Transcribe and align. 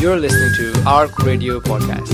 You're 0.00 0.16
listening 0.18 0.54
to 0.56 0.82
ARC 0.88 1.18
Radio 1.18 1.60
Podcast. 1.60 2.08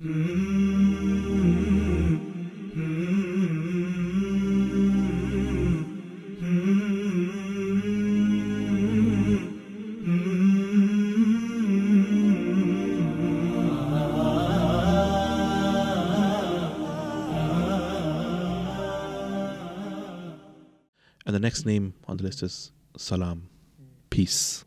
Hmm. 0.00 0.35
And 21.26 21.34
the 21.34 21.40
next 21.40 21.66
name 21.66 21.94
on 22.06 22.16
the 22.16 22.22
list 22.22 22.42
is 22.42 22.70
Salam, 22.96 23.48
peace. 24.10 24.64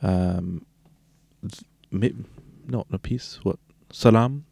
Um, 0.00 0.64
th- 1.90 2.14
no, 2.66 2.86
no 2.88 2.98
peace. 2.98 3.40
What 3.42 3.58
Salam? 3.92 4.46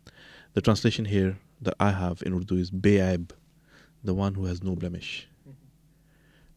The 0.54 0.60
translation 0.60 1.04
here 1.04 1.38
that 1.60 1.74
I 1.78 1.90
have 1.92 2.22
in 2.24 2.34
Urdu 2.34 2.56
is 2.56 2.70
Be'ab, 2.70 3.32
the 4.02 4.14
one 4.14 4.34
who 4.34 4.46
has 4.46 4.62
no 4.62 4.74
blemish. 4.74 5.28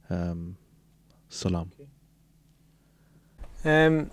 Um, 0.10 0.58
salam. 1.30 1.72
Um, 3.64 4.10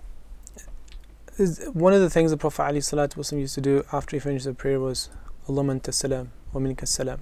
one 1.73 1.93
of 1.93 2.01
the 2.01 2.09
things 2.09 2.31
the 2.31 2.37
Prophet 2.37 2.75
wasallam 2.75 3.39
used 3.39 3.55
to 3.55 3.61
do 3.61 3.83
after 3.91 4.15
he 4.15 4.19
finished 4.19 4.45
the 4.45 4.53
prayer 4.53 4.79
was 4.79 5.09
Allahumma 5.47 5.93
salam 5.93 6.31
wa 6.53 6.59
minka 6.59 6.85
salam. 6.85 7.21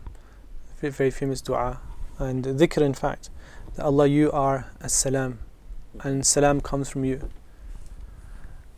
Very 0.81 1.11
famous 1.11 1.41
dua. 1.41 1.79
And 2.17 2.45
dhikr, 2.45 2.81
in 2.81 2.93
fact, 2.93 3.29
that 3.75 3.85
Allah, 3.85 4.07
you 4.07 4.31
are 4.31 4.71
as 4.81 4.93
salam, 4.93 5.39
and 6.01 6.25
salam 6.25 6.61
comes 6.61 6.89
from 6.89 7.05
you. 7.05 7.29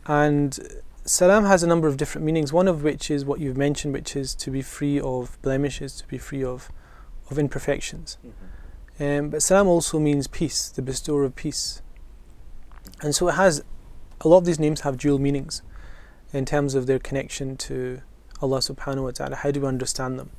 And 0.06 0.58
salam 1.04 1.44
has 1.44 1.62
a 1.62 1.66
number 1.66 1.88
of 1.88 1.96
different 1.96 2.24
meanings, 2.24 2.52
one 2.52 2.68
of 2.68 2.82
which 2.82 3.10
is 3.10 3.24
what 3.24 3.40
you've 3.40 3.56
mentioned, 3.56 3.94
which 3.94 4.16
is 4.16 4.34
to 4.36 4.50
be 4.50 4.62
free 4.62 4.98
of 5.00 5.40
blemishes, 5.42 5.96
to 5.96 6.06
be 6.06 6.18
free 6.18 6.42
of, 6.42 6.70
of 7.30 7.38
imperfections. 7.38 8.18
Um, 8.98 9.30
but 9.30 9.42
salam 9.42 9.68
also 9.68 9.98
means 9.98 10.26
peace, 10.26 10.68
the 10.68 10.82
bestower 10.82 11.24
of 11.24 11.36
peace. 11.36 11.82
And 13.00 13.14
so 13.14 13.28
it 13.28 13.34
has 13.34 13.62
a 14.20 14.28
lot 14.28 14.38
of 14.38 14.44
these 14.44 14.58
names 14.58 14.80
have 14.80 14.96
dual 14.96 15.18
meanings 15.18 15.62
in 16.32 16.44
terms 16.44 16.74
of 16.74 16.86
their 16.86 16.98
connection 16.98 17.56
to 17.56 18.00
Allah 18.42 18.58
subhanahu 18.58 19.04
wa 19.04 19.10
ta'ala. 19.10 19.36
How 19.36 19.50
do 19.50 19.60
we 19.60 19.66
understand 19.66 20.18
them? 20.18 20.30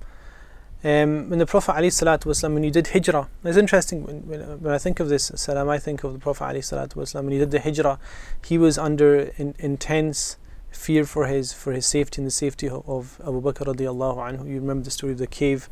Um, 0.81 1.29
when 1.29 1.39
the 1.39 1.45
Prophet 1.45 1.73
wasalam, 1.73 2.53
when 2.53 2.63
he 2.63 2.71
did 2.71 2.87
hijrah, 2.87 3.27
it's 3.43 3.57
interesting 3.57 4.03
when, 4.03 4.25
when, 4.27 4.61
when 4.61 4.73
I 4.73 4.77
think 4.77 5.01
of 5.01 5.09
this 5.09 5.29
salam, 5.35 5.67
I 5.67 5.77
think 5.77 6.05
of 6.05 6.13
the 6.13 6.19
Prophet 6.19 6.55
wasalam, 6.55 7.23
when 7.23 7.33
he 7.33 7.37
did 7.37 7.51
the 7.51 7.59
hijrah, 7.59 7.99
he 8.45 8.57
was 8.57 8.77
under 8.77 9.31
in, 9.37 9.55
intense 9.59 10.37
fear 10.71 11.03
for 11.03 11.25
his 11.25 11.51
for 11.51 11.73
his 11.73 11.85
safety 11.85 12.21
and 12.21 12.27
the 12.27 12.31
safety 12.31 12.69
of, 12.69 12.87
of 12.87 13.19
Abu 13.21 13.41
Bakr 13.41 13.65
radiallahu 13.75 14.17
anhu. 14.17 14.47
You 14.47 14.61
remember 14.61 14.85
the 14.85 14.91
story 14.91 15.11
of 15.11 15.17
the 15.19 15.27
cave, 15.27 15.67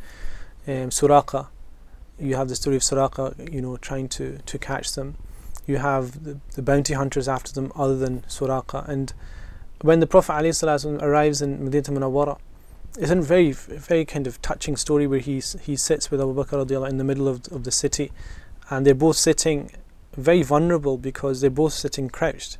um, 0.67 0.89
Suraqa. 0.89 1.47
You 2.19 2.35
have 2.35 2.49
the 2.49 2.55
story 2.55 2.75
of 2.75 2.81
Suraqa, 2.81 3.53
you 3.53 3.61
know, 3.61 3.77
trying 3.77 4.09
to, 4.09 4.39
to 4.45 4.57
catch 4.57 4.93
them. 4.93 5.15
You 5.67 5.77
have 5.77 6.23
the, 6.23 6.39
the 6.55 6.61
bounty 6.61 6.95
hunters 6.95 7.27
after 7.27 7.53
them 7.53 7.71
other 7.75 7.95
than 7.95 8.21
Suraqa. 8.21 8.87
And 8.89 9.13
when 9.81 9.99
the 9.99 10.07
Prophet 10.07 10.31
ﷺ 10.31 11.01
arrives 11.01 11.41
in 11.41 11.63
Medina 11.63 11.99
Munawwara, 11.99 12.39
it's 12.97 13.11
a 13.11 13.15
very, 13.15 13.51
very 13.51 14.05
kind 14.05 14.25
of 14.25 14.41
touching 14.41 14.75
story 14.75 15.05
where 15.05 15.19
he, 15.19 15.41
he 15.61 15.75
sits 15.75 16.09
with 16.09 16.19
Abu 16.19 16.33
Bakr 16.33 16.89
in 16.89 16.97
the 16.97 17.03
middle 17.03 17.27
of, 17.27 17.47
of 17.51 17.63
the 17.63 17.71
city 17.71 18.11
and 18.69 18.85
they're 18.85 18.95
both 18.95 19.15
sitting 19.15 19.71
very 20.15 20.41
vulnerable 20.41 20.97
because 20.97 21.41
they're 21.41 21.49
both 21.49 21.73
sitting 21.73 22.09
crouched. 22.09 22.57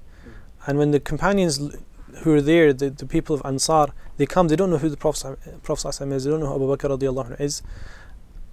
And 0.66 0.78
when 0.78 0.92
the 0.92 1.00
companions 1.00 1.75
who 2.20 2.36
are 2.36 2.42
there, 2.42 2.72
the, 2.72 2.90
the 2.90 3.06
people 3.06 3.36
of 3.36 3.42
Ansar, 3.44 3.88
they 4.18 4.25
come, 4.25 4.48
they 4.48 4.56
don't 4.56 4.70
know 4.70 4.78
who 4.78 4.90
the 4.90 4.98
Prophet, 4.98 5.38
Prophet 5.64 5.90
is, 6.02 6.24
they 6.24 6.30
don't 6.30 6.40
know 6.40 6.48
who 6.48 6.56
Abu 6.56 6.78
Bakr 6.78 6.98
radiallahu 6.98 7.40
is. 7.42 7.64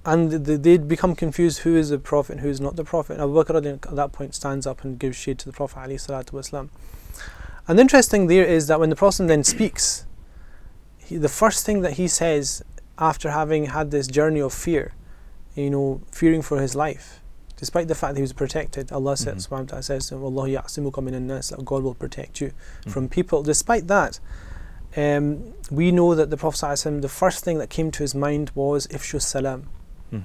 And 0.06 0.44
th- 0.46 0.60
they'd 0.60 0.88
become 0.88 1.14
confused 1.14 1.60
who 1.60 1.76
is 1.76 1.90
the 1.90 1.98
Prophet 1.98 2.32
and 2.32 2.40
who 2.40 2.48
is 2.48 2.60
not 2.60 2.76
the 2.76 2.84
Prophet. 2.84 3.14
And 3.14 3.22
Abu 3.22 3.34
Bakr 3.34 3.84
at 3.84 3.96
that 3.96 4.12
point 4.12 4.34
stands 4.34 4.66
up 4.66 4.84
and 4.84 4.98
gives 4.98 5.16
shade 5.16 5.38
to 5.40 5.46
the 5.46 5.52
Prophet. 5.52 5.80
And 7.66 7.78
the 7.78 7.82
interesting 7.82 8.26
there 8.26 8.44
is 8.44 8.66
that 8.68 8.80
when 8.80 8.90
the 8.90 8.96
Prophet 8.96 9.28
then 9.28 9.44
speaks, 9.44 10.06
he, 11.04 11.16
the 11.16 11.28
first 11.28 11.64
thing 11.66 11.82
that 11.82 11.94
he 11.94 12.08
says 12.08 12.62
after 12.98 13.30
having 13.30 13.66
had 13.66 13.90
this 13.90 14.06
journey 14.06 14.40
of 14.40 14.52
fear, 14.52 14.92
you 15.54 15.70
know, 15.70 16.00
fearing 16.10 16.42
for 16.42 16.60
his 16.60 16.74
life, 16.74 17.20
despite 17.56 17.88
the 17.88 17.94
fact 17.94 18.14
that 18.14 18.18
he 18.18 18.22
was 18.22 18.32
protected, 18.32 18.90
Allah 18.92 19.16
said, 19.16 19.36
Mhm. 19.36 19.48
subhanahu 19.48 19.60
wa 19.60 19.66
ta'ala 19.66 19.82
says 19.82 20.12
Allah 20.12 20.48
ya'asimuka 20.48 21.02
minan 21.02 21.26
nas, 21.26 21.48
that 21.50 21.64
God 21.64 21.82
will 21.82 21.94
protect 21.94 22.40
you 22.40 22.52
Mhm. 22.84 22.90
from 22.90 23.08
people. 23.08 23.42
Despite 23.42 23.86
that, 23.88 24.20
um, 24.96 25.54
we 25.70 25.90
know 25.92 26.14
that 26.14 26.30
the 26.30 26.36
Prophet 26.36 27.00
the 27.02 27.08
first 27.08 27.44
thing 27.44 27.58
that 27.58 27.70
came 27.70 27.90
to 27.90 28.02
his 28.02 28.14
mind 28.14 28.50
was 28.54 28.86
ifshu 28.88 29.20
salam, 29.20 29.68
Mhm. 30.12 30.22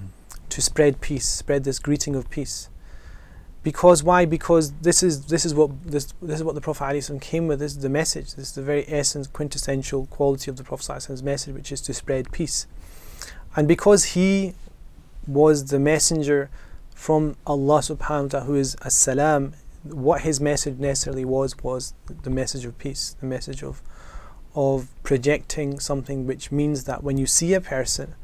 to 0.50 0.61
spread 0.61 1.01
peace, 1.01 1.28
spread 1.28 1.63
this 1.63 1.79
greeting 1.79 2.16
of 2.16 2.29
peace. 2.29 2.69
Because 3.62 4.03
why? 4.03 4.25
Because 4.25 4.72
this 4.74 5.03
is 5.03 5.25
this 5.25 5.46
is 5.46 5.53
what 5.53 5.72
this 5.84 6.14
this 6.22 6.40
is 6.40 6.44
what 6.44 6.56
the 6.56 6.62
Prophet 6.62 6.84
ﷺ 6.84 7.20
came 7.22 7.47
with. 7.47 7.59
This 7.59 7.74
is 7.74 7.80
the 7.80 7.90
message. 7.90 8.36
This 8.36 8.50
is 8.50 8.56
the 8.56 8.62
very 8.62 8.86
essence, 8.88 9.28
quintessential 9.28 10.06
quality 10.06 10.50
of 10.50 10.58
the 10.58 10.64
Prophet 10.64 10.94
ﷺ's 10.94 11.22
message, 11.22 11.53
which 11.53 11.72
is 11.72 11.81
to 11.81 11.94
spread 11.94 12.31
peace. 12.31 12.68
And 13.56 13.68
because 13.68 14.06
he 14.16 14.53
was 15.28 15.66
the 15.66 15.80
messenger 15.80 16.50
from 16.96 17.36
Allah 17.46 17.80
Subhanahu 17.80 18.34
wa 18.34 18.40
Taala, 18.40 18.46
who 18.46 18.56
is 18.56 18.75
as 18.75 18.96
salam, 18.96 19.53
what 19.84 20.22
his 20.22 20.40
message 20.40 20.78
necessarily 20.78 21.26
was 21.26 21.56
was 21.62 21.94
the 22.24 22.30
message 22.30 22.66
of 22.66 22.78
peace, 22.78 23.16
the 23.20 23.26
message 23.26 23.64
of 23.64 23.81
of 24.56 24.88
projecting 25.03 25.80
something 25.80 26.26
which 26.26 26.52
means 26.52 26.86
that 26.86 27.03
when 27.03 27.18
you 27.18 27.26
see 27.26 27.53
a 27.53 27.62
person, 27.62 28.16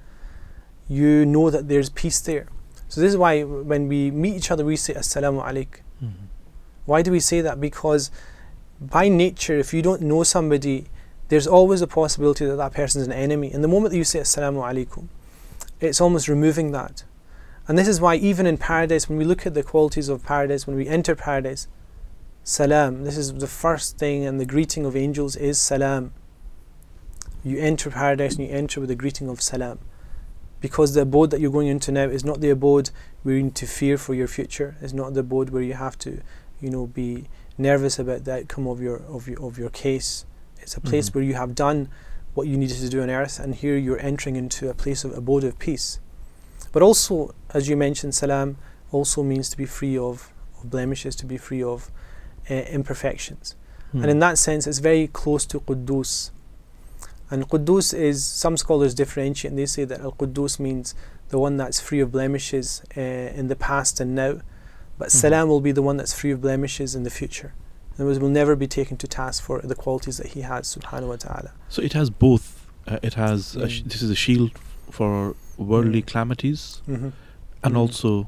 you 0.88 1.26
know 1.26 1.50
that 1.50 1.68
there's 1.68 1.90
peace 1.90 2.20
there. 2.20 2.48
So 2.96 3.02
this 3.02 3.12
is 3.12 3.18
why 3.18 3.44
when 3.44 3.90
we 3.90 4.10
meet 4.10 4.38
each 4.38 4.52
other, 4.52 4.64
we 4.64 4.78
say 4.78 4.94
Assalamu 4.94 5.44
alaikum. 5.44 5.82
Mhm. 6.02 6.14
Why 6.86 7.02
do 7.02 7.12
we 7.12 7.20
say 7.20 7.42
that? 7.42 7.60
Because 7.60 8.10
by 8.80 9.10
nature, 9.10 9.60
if 9.60 9.74
you 9.74 9.82
don't 9.82 10.02
know 10.04 10.24
somebody, 10.24 10.86
there's 11.28 11.46
always 11.46 11.82
a 11.82 11.88
possibility 11.88 12.46
that 12.46 12.56
that 12.56 12.72
person 12.72 13.02
is 13.02 13.08
an 13.08 13.12
enemy. 13.12 13.52
And 13.52 13.62
the 13.62 13.68
moment 13.68 13.92
that 13.92 13.98
you 13.98 14.06
say 14.06 14.22
Assalamu 14.22 14.64
alaikum, 14.64 15.10
it's 15.82 16.00
almost 16.00 16.30
removing 16.30 16.72
that. 16.72 17.04
And 17.68 17.78
this 17.78 17.90
is 17.90 18.00
why, 18.00 18.16
even 18.16 18.46
in 18.46 18.58
paradise, 18.58 19.10
when 19.10 19.18
we 19.18 19.26
look 19.26 19.46
at 19.46 19.56
the 19.56 19.64
qualities 19.64 20.08
of 20.08 20.24
paradise, 20.24 20.66
when 20.66 20.78
we 20.78 20.88
enter 20.88 21.16
paradise, 21.16 21.68
salam, 22.46 23.04
this 23.04 23.18
is 23.18 23.34
the 23.34 23.48
first 23.48 23.98
thing, 23.98 24.26
and 24.26 24.40
the 24.40 24.46
greeting 24.46 24.86
of 24.86 24.96
angels 24.96 25.36
is 25.36 25.60
salam. 25.60 26.14
You 27.44 27.58
enter 27.60 27.90
paradise 27.90 28.38
and 28.38 28.48
you 28.48 28.54
enter 28.54 28.80
with 28.80 28.88
the 28.88 28.96
greeting 28.96 29.28
of 29.28 29.42
salam. 29.42 29.80
Because 30.62 30.94
the 30.94 31.02
abode 31.02 31.32
that 31.32 31.40
you're 31.40 31.52
going 31.52 31.68
into 31.68 31.92
now 31.92 32.06
is 32.06 32.24
not 32.26 32.42
the 32.42 32.50
abode 32.50 32.90
where 33.24 33.36
you 33.36 33.44
need 33.44 33.56
to 33.56 33.68
fear 33.68 33.98
for 33.98 34.14
your 34.14 34.28
future. 34.28 34.76
It's 34.82 34.94
not 34.94 35.14
the 35.14 35.20
abode 35.20 35.50
where 35.50 35.62
you 35.62 35.74
have 35.74 35.98
to, 36.00 36.22
you 36.60 36.70
know, 36.70 36.88
be 36.88 37.28
nervous 37.58 38.00
about 38.00 38.24
the 38.26 38.34
outcome 38.40 38.68
of 38.68 38.82
your 38.82 38.98
of 39.08 39.28
your 39.28 39.44
of 39.46 39.58
your 39.58 39.70
case. 39.70 40.26
It's 40.62 40.76
a 40.76 40.82
place 40.82 41.10
Mhm. 41.10 41.16
where 41.16 41.24
you 41.24 41.34
have 41.36 41.54
done 41.56 41.90
what 42.34 42.48
you 42.48 42.58
needed 42.58 42.78
to 42.78 42.90
do 42.90 43.02
on 43.02 43.10
earth, 43.10 43.40
and 43.40 43.56
here 43.56 43.78
you're 43.78 44.00
entering 44.00 44.36
into 44.36 44.70
a 44.70 44.74
place 44.74 45.04
of 45.04 45.16
abode 45.18 45.44
of 45.44 45.58
peace. 45.60 46.00
But 46.72 46.82
also, 46.82 47.34
as 47.54 47.70
you 47.70 47.78
mentioned, 47.78 48.14
salam 48.16 48.58
also 48.92 49.24
means 49.24 49.50
to 49.50 49.58
be 49.58 49.66
free 49.66 49.98
of, 49.98 50.34
of 50.58 50.70
blemishes, 50.70 51.16
to 51.18 51.26
be 51.26 51.38
free 51.38 51.64
of 51.64 51.92
uh, 52.50 52.54
imperfections. 52.54 53.56
And 53.94 54.08
in 54.12 54.20
that 54.20 54.38
sense, 54.38 54.68
it's 54.68 54.80
very 54.80 55.08
close 55.08 55.46
to 55.46 55.62
Quddus. 55.62 56.32
And 57.32 57.50
Quddus 57.50 57.94
is, 57.98 58.24
some 58.24 58.56
scholars 58.58 58.94
differentiate 58.94 59.52
and 59.52 59.60
they 59.60 59.66
say 59.66 59.84
that 59.86 60.00
Al 60.02 60.12
Quddus 60.14 60.60
means 60.60 60.94
the 61.30 61.40
one 61.40 61.58
that's 61.58 61.80
free 61.82 62.00
of 62.00 62.12
blemishes 62.12 62.84
uh, 62.96 63.02
in 63.02 63.48
the 63.48 63.56
past 63.56 64.00
and 64.00 64.14
now. 64.14 64.42
But 64.98 65.10
Mhm. 65.10 65.12
Salam 65.22 65.48
will 65.50 65.62
be 65.62 65.72
the 65.72 65.82
one 65.82 65.98
that's 65.98 66.14
free 66.14 66.32
of 66.32 66.42
blemishes 66.42 66.94
in 66.96 67.04
the 67.04 67.10
future. 67.10 67.54
In 67.98 68.02
other 68.02 68.06
words, 68.06 68.20
will 68.20 68.30
never 68.30 68.56
be 68.56 68.68
taken 68.68 68.96
to 68.98 69.08
task 69.08 69.42
for 69.44 69.60
the 69.62 69.76
qualities 69.76 70.18
that 70.18 70.28
he 70.28 70.42
has, 70.42 70.68
subhanahu 70.76 71.08
wa 71.08 71.16
ta'ala. 71.16 71.52
So 71.70 71.82
it 71.82 71.94
has 71.94 72.10
both. 72.10 72.68
Uh, 72.88 73.00
it 73.02 73.16
has 73.16 73.56
a 73.56 73.68
sh- 73.68 73.82
Mm. 73.82 73.90
this 73.92 74.02
is 74.04 74.10
a 74.12 74.16
shield 74.16 74.52
for 74.92 75.36
worldly 75.58 76.02
Mm. 76.04 76.06
calamities, 76.08 76.82
Mm-hmm. 76.88 77.10
and 77.64 77.74
Mm. 77.74 77.78
also 77.78 78.28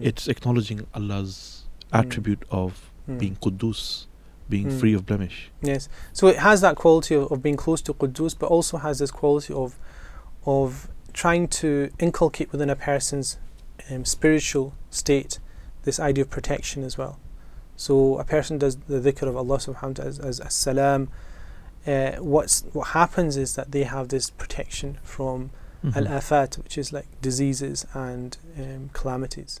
it's 0.00 0.28
acknowledging 0.28 0.86
Allah's 0.94 1.64
Mm. 1.92 1.98
attribute 2.00 2.42
of 2.50 2.90
being 3.18 3.36
Quddus, 3.42 4.06
being 4.50 4.66
Mm. 4.68 4.80
free 4.80 4.94
of 4.94 5.06
blemish. 5.06 5.50
Yes. 5.62 5.88
So 6.12 6.26
it 6.28 6.38
has 6.48 6.60
that 6.60 6.76
quality 6.76 7.14
of, 7.14 7.30
of 7.32 7.42
being 7.42 7.56
close 7.56 7.80
to 7.82 7.94
Quddus, 7.94 8.34
but 8.38 8.46
also 8.56 8.76
has 8.78 8.98
this 8.98 9.10
quality 9.10 9.54
of 9.54 9.76
of 10.46 10.88
trying 11.12 11.48
to 11.48 11.90
inculcate 11.98 12.50
within 12.52 12.70
a 12.70 12.76
person's 12.76 13.38
um, 13.90 14.04
spiritual 14.04 14.74
state 14.90 15.38
this 15.84 15.98
idea 16.00 16.22
of 16.24 16.30
protection 16.30 16.82
as 16.84 16.96
well. 16.98 17.18
So 17.76 18.18
a 18.18 18.24
person 18.24 18.58
does 18.58 18.76
the 18.76 19.00
dhikr 19.00 19.26
of 19.28 19.36
Allah 19.36 19.58
subhanahu 19.58 19.82
wa 19.82 19.92
ta'ala 19.94 20.08
as, 20.10 20.18
as, 20.18 20.40
as 20.40 20.54
salam. 20.54 21.08
Uh, 21.86 22.12
what's 22.34 22.64
what 22.72 22.88
happens 22.88 23.36
is 23.36 23.54
that 23.56 23.72
they 23.72 23.84
have 23.84 24.08
this 24.08 24.30
protection 24.30 24.98
from 25.02 25.50
Mhm. 25.84 25.96
al 25.96 26.06
afat, 26.20 26.58
which 26.62 26.76
is 26.76 26.92
like 26.92 27.08
diseases 27.22 27.86
and 27.94 28.36
um, 28.58 28.90
calamities. 28.92 29.60